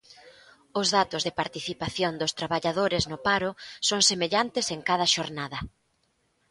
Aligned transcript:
Os 0.79 0.87
datos 0.97 1.21
de 1.23 1.35
participación 1.41 2.13
dos 2.21 2.35
traballadores 2.39 3.03
no 3.11 3.17
paro 3.27 3.51
son 3.89 4.01
semellantes 4.11 4.65
en 4.75 4.79
cada 4.89 5.07
xornada. 5.15 5.59